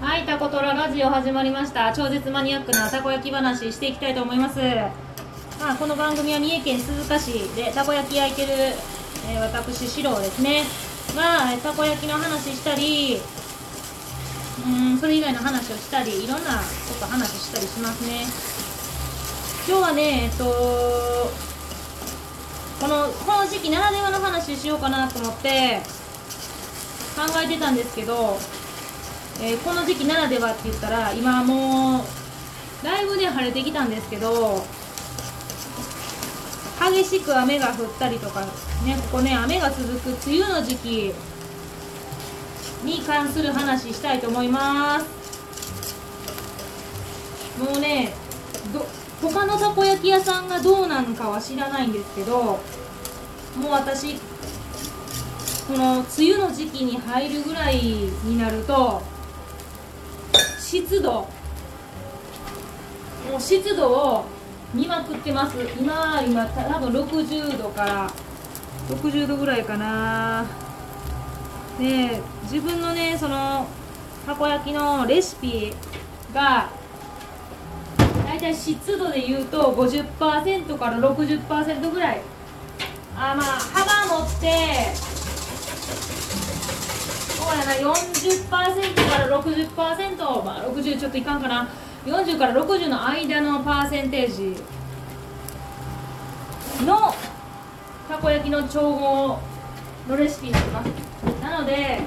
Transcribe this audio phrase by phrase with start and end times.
[0.00, 1.92] はい、タコトララジオ始まりました。
[1.92, 4.58] 超絶マニアックなたこ焼き話していきたいと思います。
[5.60, 8.52] まあ、この番組は三重県鈴鹿市でたこ焼き焼いてる、
[9.28, 10.64] えー私、四郎ですね。
[11.14, 13.20] が、えーたこ焼きの話したり、
[14.66, 16.64] うん、それ以外の話をしたり、いろんなこ
[16.98, 18.24] と話したりしますね。
[19.68, 20.44] 今日はね、えっと、
[22.80, 25.82] この、この時期ならではの話しようかなと思って、
[27.14, 28.38] 考えてたんですけど、
[29.42, 32.04] えーこの時期ならではって言ったら今もう
[32.84, 34.64] だいぶね晴れてきたんですけど
[36.80, 38.46] 激しく雨が降ったりとかね
[39.10, 41.14] ここね雨が続く梅雨の時期
[42.84, 45.20] に関する話したいと思います。
[47.58, 48.12] もうね
[48.72, 48.86] ど
[49.20, 52.58] 他のたこ焼き屋さんがどうなのかは知らないんですけども
[53.68, 54.14] う私
[55.68, 59.02] この梅雨の時期に入るぐらいになると
[60.70, 61.26] 湿度。
[63.28, 64.24] もう湿度を
[64.72, 65.56] 見まくってます。
[65.76, 68.10] 今今多分60度から
[68.88, 70.46] 60度ぐらいかな。
[71.76, 73.66] で自分のねその
[74.24, 75.72] たこ焼きのレシピ
[76.32, 76.70] が
[78.24, 82.22] 大体湿度で言うと50%から60%ぐらい。
[83.16, 85.09] あまあ幅持って
[87.70, 91.68] な40%から60%まあ60ちょっといかんかな。
[92.04, 94.56] 40から60の間のパーセンテージ
[96.84, 97.14] の
[98.08, 99.38] たこ焼きの調合
[100.08, 100.86] のレシピになります。
[101.42, 102.00] なので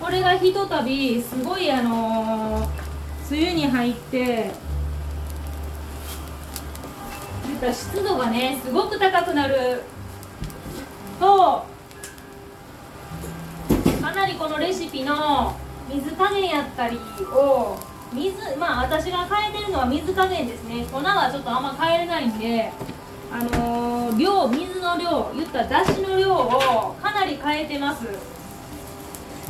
[0.00, 2.68] これがひとたびすごいあのー
[3.30, 4.50] 梅雨に入って
[7.72, 9.82] 湿度がねすごく高くなる
[11.20, 11.64] と
[14.30, 15.54] りこのレシピの
[15.92, 16.98] 水加減やったり
[17.32, 17.76] を
[18.12, 20.84] 水まあ私が変えてるのは水加減ですね。
[20.90, 22.72] 粉はちょっとあんま変えれないんで
[23.32, 28.04] あのー量水の量言ったらだしの量をかなり変えてます。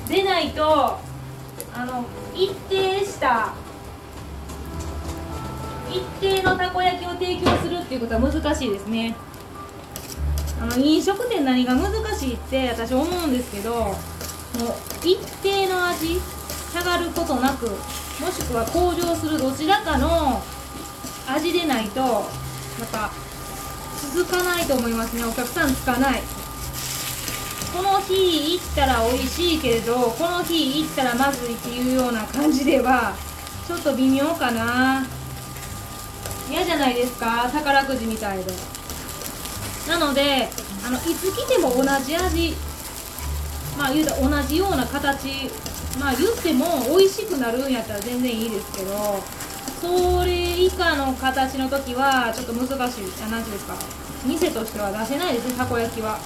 [0.09, 0.99] でないと
[1.73, 3.55] あの一定した
[5.91, 9.17] 一定のたこ焼きを提供するっていうことは難しいですね。
[10.61, 13.95] あの飲食店何が難しいって私思うんですけど
[14.59, 14.75] もう
[15.07, 16.21] 一定の味
[16.73, 20.43] 下がることなくもしくは向上するどちらかの
[21.27, 22.07] 味でないとや
[22.85, 23.11] っぱ
[24.13, 25.25] 続かないと思いますね。
[25.25, 26.23] お客さんつかない。
[27.73, 33.15] この日行ったら美味しいけれどこの日行ったらまずいっていうような感じでは
[33.69, 35.07] ちょっと微妙かな。
[36.51, 37.49] 嫌じゃないですか。
[37.53, 38.53] 宝くじみたいで。
[39.89, 40.49] なので
[40.85, 42.55] あのいつ来ても同じ味
[43.79, 45.51] まあ言うた同じような形
[45.99, 49.23] まあ言っても美味しくなるんやったら全然いいですけど
[49.81, 53.05] それ以下の形の時はちょっと難しい。
[53.25, 53.75] あ何ていうんですか。
[54.27, 56.19] 店としては出せないですねたこ焼きは。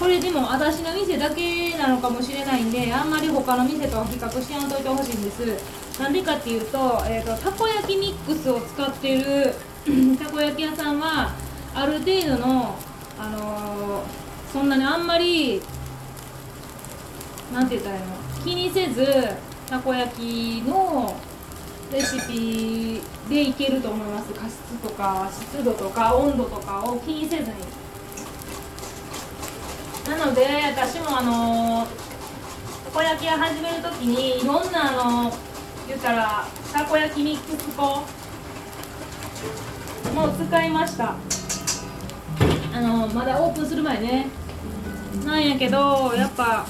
[0.00, 6.00] これでも私の店だけなのかもしれないんであんまり他の店とは比較してやんといてほしいんです。
[6.00, 9.54] なんでかっていうと,、えー、とたこ焼きミックスを使ってる
[10.18, 11.34] たこ焼き屋さんは
[11.72, 12.74] ある程度の
[13.18, 15.60] あのーそんなにあんまり
[17.52, 18.06] なんて言ったらいいの
[18.44, 19.06] 気にせず
[19.68, 21.16] たこ焼きの
[21.92, 27.48] レシピでいけると思います加湿とか湿度とか温度とかを気にせずに
[30.08, 30.46] なので
[30.76, 31.86] 私もあの
[32.84, 35.32] たこ焼き屋始めるときにいろんなあの
[35.88, 37.82] 言ったらたこ焼きミックス粉
[40.14, 41.16] も使いました
[42.74, 44.26] あのまだオープンする前ね。
[45.24, 46.66] なんやけどやっぱ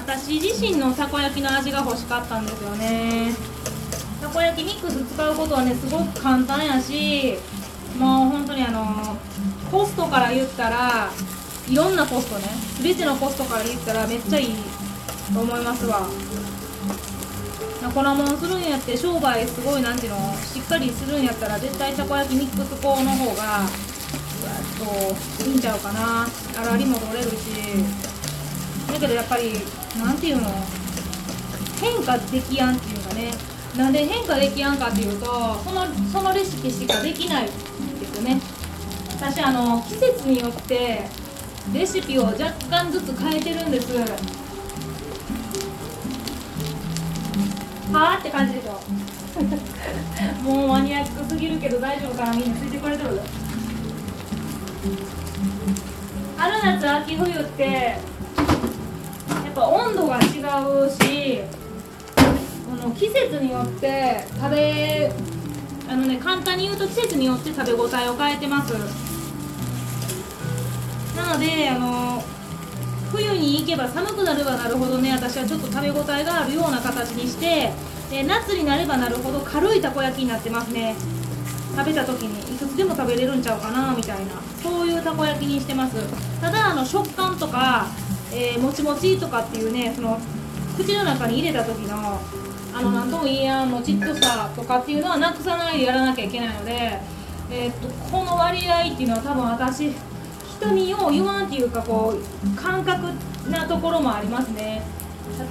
[0.00, 3.32] 私自身のたこ焼きの味が欲しかったんですよね。
[4.20, 7.36] たこ焼きミックス使うことはねすごく簡単やし
[7.98, 9.16] もう本当にあの
[9.70, 11.10] コストから言ったら
[11.68, 12.48] いろんなコストね
[12.82, 14.54] 全てのコストから言ったらめっちゃいい
[15.32, 16.06] と思いますわ。
[17.94, 26.26] 粉もんするんやって商売すごいなんていうのしっかりするんやったら絶対たこ焼きミックス粉の方がうわっといいんちゃうかな。
[26.64, 28.09] 粗りも取れるし。
[28.92, 29.52] だけどやっぱり
[29.98, 30.48] なんていうの？
[31.80, 33.30] 変化できやんっていうかね。
[33.76, 35.26] なんで変化できやんかっていうと
[35.64, 38.40] そのそのレシピしかできないですよね。
[39.16, 41.02] 私あの季節によって
[41.72, 43.92] レシピを若干ずつ変えてるんです。
[47.92, 48.80] はあって感じでしょ
[50.42, 52.32] もうマニアックすぎるけど大丈夫かな。
[52.32, 53.20] みんなついてくれてる
[56.36, 57.98] 春夏秋冬って
[59.50, 60.40] っぱ温度が違
[60.86, 61.40] うし
[62.96, 65.12] 季節によって食べ
[65.88, 68.72] あのね簡単に言うと季節によって食べ応えを変えてます。
[71.16, 72.22] なのであの
[73.12, 77.72] 冬に行けば寒くなればなるほどね私はちょっと食べ応えがあるような形にして
[78.08, 80.94] で夏になればなるほど軽いたこ焼きになってますね。
[81.76, 84.32] 食べた時にいくつでも食べれるんちゃうかなみたいな。
[84.62, 85.96] そういうたこ焼きにしてます。
[86.40, 87.86] ただあの食感とか、
[88.32, 90.18] えー、もちもちとかっていうねその
[90.76, 92.20] 口の中に入れた時の
[92.72, 97.00] あの何とも言えやんもちっとさとかっていうのはなくさないでやらなきゃいけないので、
[97.50, 99.92] えー、っとこの割合っていうのは多分私
[100.60, 103.08] 人によう言わんっていうかこう感覚
[103.50, 104.82] なところもありますね。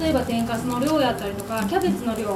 [0.00, 2.28] 例えば天かすの量やったりとかキャベツの量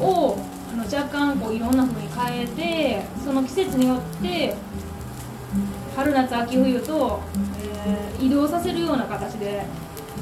[0.00, 0.38] を
[0.72, 4.54] あの若干こういろんな風に変えてその季節によって
[5.94, 7.51] 春夏秋冬と、えー、
[8.20, 9.64] 移動させるような形で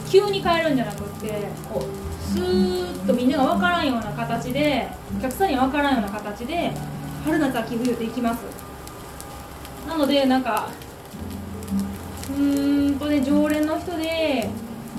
[0.08, 6.72] 急に変えるんじゃなくってこうスーッとみんなが分からんような形でお客さんに分からんような形で
[7.24, 8.40] 春夏秋冬っていきます。
[9.86, 10.68] なのでなんか
[12.30, 14.48] うーんとね常連の人で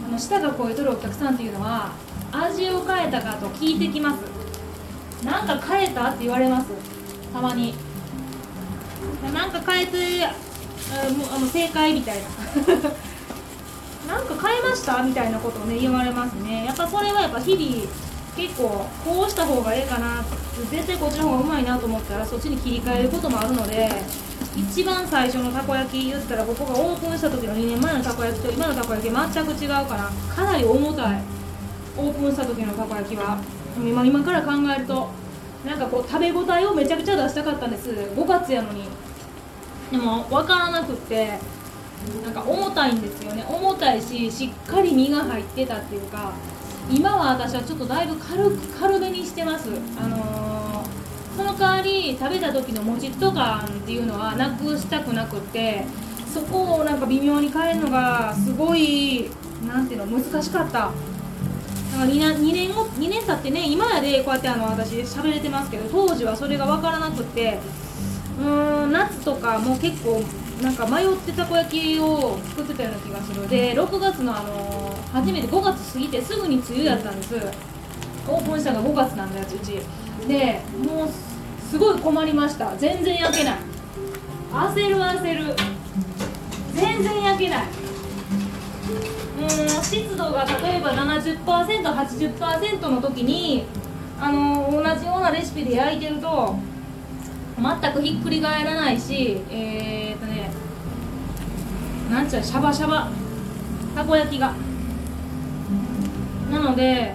[0.05, 1.93] あの舌が超えとるお客さんっていうのは
[2.31, 4.21] 味を変えたかと聞いてきます。
[5.25, 6.67] なんか変えたって言われます。
[7.33, 7.73] たまに。
[9.33, 10.27] なんか変えて
[10.89, 12.89] あもうあの正解みたいな。
[14.07, 16.65] なんか変えましたみたいなことをね言われますね。
[16.65, 17.87] やっぱそれはやっぱ日々
[18.35, 20.23] 結構こうした方がええかな
[20.69, 23.89] 絶対こっちの方がうまいなと思ったらそっちに切り替えることもあるので
[24.55, 31.21] 一番最初のたこ焼き言ったら僕がオープンした時の2年前のたこ焼きと今のたこ焼き全く違うからかなり重たい。
[31.97, 33.37] オープンした時のたこ焼きは。
[33.77, 35.09] 今今から考えると
[35.65, 37.89] なんかこう食べ応えをめちゃくちゃ出したかったんです。
[37.89, 38.83] 5月やのに。
[39.91, 41.37] でも分からなくって
[42.23, 43.45] なんか重たいんですよね。
[43.47, 46.33] 重たいししっかり身が入ってたっていうか
[46.89, 49.69] 今は私はちょっとだいぶ軽く軽めにしてます。
[49.99, 55.83] あのー、その代わり食べた時のもちっと感っていうのはなくしたくなくって
[56.33, 59.29] そこをなんか微妙に変えるのがすごい
[59.67, 60.91] 何ていうの難しかった。
[61.91, 67.59] だか 2, 年 ,2 年後2年経ってね今やでこうやってあの私喋れてますけど当時はそれが分からなくって
[69.09, 70.21] 夏とかも結構
[70.61, 73.47] なんか迷ってたこ焼きを作ってたような気がする。
[73.49, 77.35] で6月のあの初めて5月過ぎてすぐに梅雨やったんです。
[78.27, 79.79] オープンしたのが5月なんだようち。
[80.27, 81.09] でもう
[81.69, 82.75] すごい困りました。
[82.77, 83.55] 全然焼けない。
[84.51, 85.55] 焦る焦る。
[86.73, 87.65] 全然焼けない。
[89.41, 89.47] うん
[89.83, 93.65] 湿度が例えば 70%80% の時に
[94.19, 96.55] あの同じようなレシピで焼いてると
[97.61, 100.49] 全くひっくり返らないしえー、っとね
[102.09, 103.09] なんちゃうシャバシャバ
[103.95, 104.53] たこ焼きが。
[106.51, 107.13] なので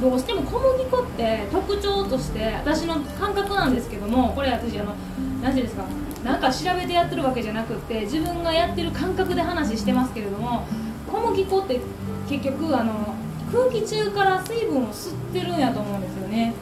[0.00, 4.94] どうしても小麦粉って特徴として私の感覚なんですけどもこれ私あの
[5.42, 5.84] 何ていうんですか
[6.24, 10.64] なんか調べてやってるわけじゃなくって自分がやってる感覚で話してますけれども
[11.10, 11.80] 小麦粉って
[12.28, 13.14] 結局あの
[13.52, 16.54] 空気中から水分を吸ってるんやと思うんですよね。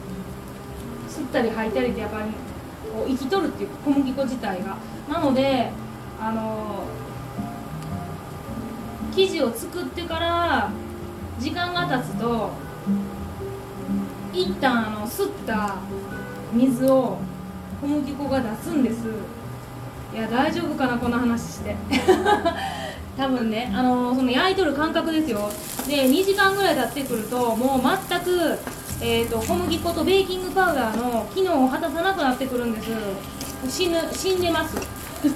[1.27, 2.25] ったり吐いたりってやっぱり
[2.91, 4.77] こう生きとるっていう小麦粉自体が。
[5.09, 5.71] なので
[6.19, 6.83] あの
[9.15, 10.69] 生地を作ってから
[11.39, 12.51] 時間が経つと
[14.33, 15.75] 一旦あの吸った
[16.53, 17.17] 水を
[17.81, 19.05] 小麦粉が出すんです。
[20.13, 21.75] いや大丈夫かなこの話して。
[23.17, 25.49] 多分ねあのその焼いとる感覚ですよ。
[25.87, 28.59] で2時間ぐらい経ってくるともう全く、
[28.99, 32.89] えーと、小麦粉とベーキングパウダーの機能を果たさなくなってくるんです。
[33.69, 34.75] 死ぬ死んでます。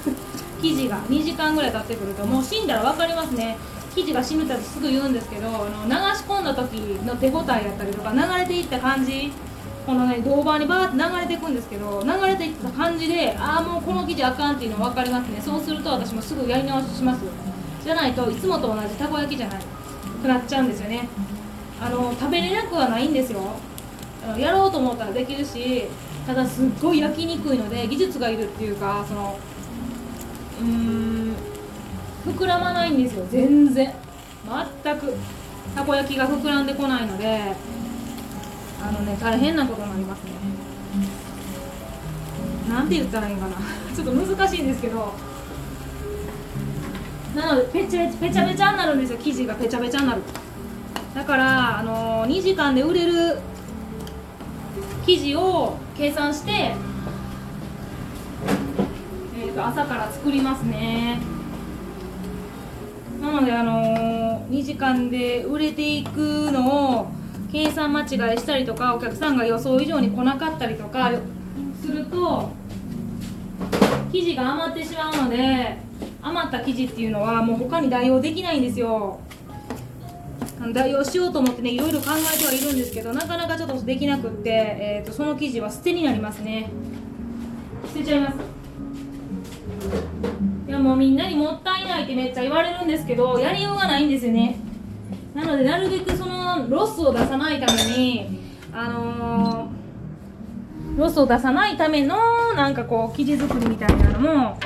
[0.60, 3.56] 生地が2時間ぐらい経ってくるともう死んだら分かりますね。
[3.94, 9.32] 生地が死ぬってすぐ言うんですけどあの流し込んだ時の手応えやったりとか流れていった感じ。
[9.86, 15.40] このね銅板にバーって流れていくんですけど流れていった感じでああもうこの生地あかんっていうの分かりますね。
[15.44, 17.20] そうすると私もすぐやり直しします。
[17.84, 19.60] じゃないといつもと同じたこ焼きじゃない。
[20.22, 21.08] くなっちゃうんですよね。
[21.84, 23.40] あの食べれなくはないんですよ。
[24.38, 25.88] やろうと思ったらできるし
[26.24, 29.36] ただすっごい焼きにくいので技術がいるっていうかその
[30.60, 31.34] うーん
[32.24, 33.26] 膨らまないんですよ。
[33.30, 33.92] 全然。
[34.84, 35.14] 全く。
[35.74, 37.52] たこ焼きが膨らんでこないので
[38.80, 40.30] あのね大変なことになりますね。
[42.68, 43.56] なんて言ったらいいかな。
[43.94, 45.12] ちょっと難しいんですけど。
[47.34, 49.18] なのでペチャペチャペチャになるんですよ。
[49.18, 50.22] 生地がペチャペチャになる
[51.14, 53.38] だからあのー、2時間で売れる
[55.04, 56.74] 生地を計算して、
[59.38, 61.20] えー、と朝から作りますね。
[63.20, 67.06] なのであのー、2時間で売れていくのを
[67.52, 71.12] 計算間違いしたりとかお客さんが予想以上に来なかったりとか
[71.82, 72.50] すると
[74.10, 75.76] 生地が余ってしまうので
[76.22, 79.20] 余った生地っていうのはもう他に代用できないんですよ。
[80.72, 86.70] 代用しようと思ってねいろいろ考えてはいるんですけどなかなかちょっとできなくって、えーと、その生地は捨てになりますね。
[87.88, 88.36] 捨てちゃいます。
[90.68, 94.56] いやもうみんなにもったいないってめっちゃ言われるんですけどやりようがないんですよね。
[95.34, 98.40] なのでなるべくそのロスを出さないために
[98.72, 102.16] あのー、ロスを出さないための
[102.54, 104.58] なんかこう生地作りみたいなのも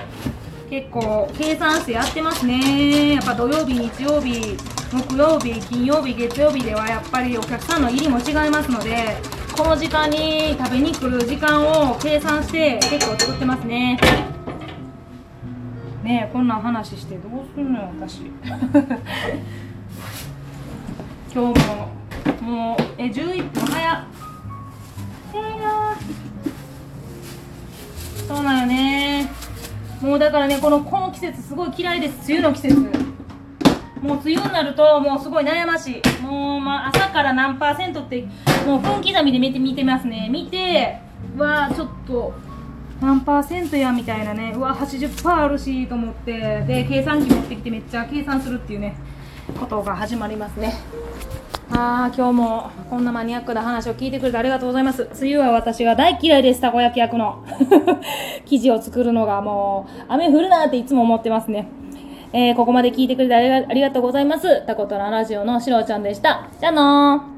[0.69, 3.15] 結構計算してやってますね。
[3.15, 4.57] やっぱ土曜日日曜日
[4.93, 9.17] 木曜日金曜日月曜日ではやっぱりお客さんの入りも違いますので
[9.57, 13.99] この時間に食べに来る時間を計算して結構作ってますね。
[16.03, 18.23] ねえこんな話してどうするのよ私。
[21.33, 21.89] 今日も
[22.41, 23.76] もうえ11分
[30.01, 32.31] もうだからねこのこの季節すごい嫌いです。
[32.31, 32.77] 梅雨の季節。
[34.03, 36.23] もう梅雨になるともうすごい悩ましい。
[36.23, 38.27] もう、ま、朝から何パーセントって
[38.67, 40.29] もう分刻みで見て見てますね。
[40.31, 41.01] 見て
[41.37, 42.35] わちょっと
[43.01, 44.53] 何パーセントやみたいなね。
[44.55, 46.65] うわ80%あるしと思って。
[46.67, 48.97] で計算機持ってきてめっちゃ計算するっていうね
[49.59, 50.75] ことが始まりますね。
[51.79, 55.11] ああ今日もこんなマニアックな話を聞いてくれてありがとうございます。
[55.21, 57.45] 梅雨は私が大嫌いです、たこ焼き焼くの。
[58.47, 61.69] 生地を作るのがもう、雨降るなっていつも思ってますね。
[62.33, 64.67] えー、ここまで聞いてくれてありがとうございます。
[64.67, 66.49] タコトララジオのしろちゃんでした。
[66.59, 67.36] じゃあのー。